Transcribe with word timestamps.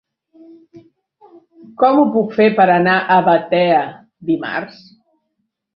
Com 1.83 1.99
ho 1.99 2.07
puc 2.17 2.33
fer 2.41 2.49
per 2.59 2.67
anar 2.79 2.99
a 3.01 3.21
Batea 3.31 3.87
dimarts? 4.33 4.87